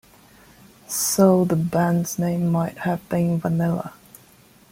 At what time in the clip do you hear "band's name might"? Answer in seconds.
1.55-2.75